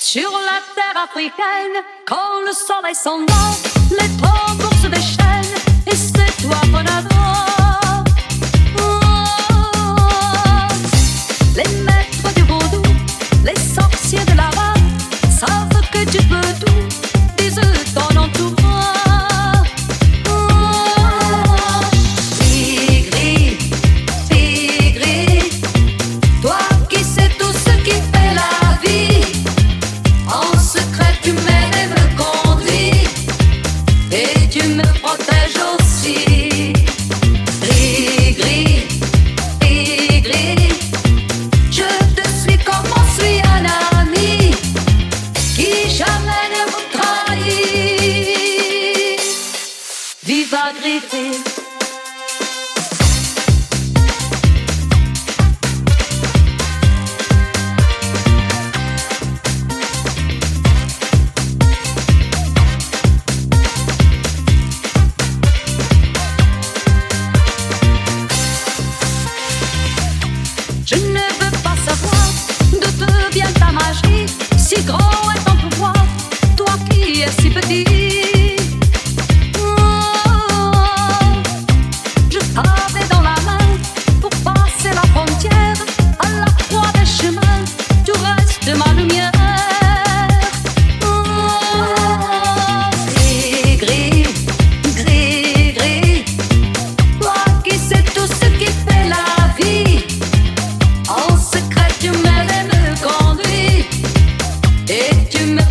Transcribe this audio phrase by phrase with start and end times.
[0.00, 3.50] Sur la terre africaine, quand le soleil s'en va,
[3.90, 6.84] les tambours se déchaînent et c'est toi qu'on
[34.78, 36.47] me protège aussi.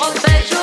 [0.00, 0.57] Um beijo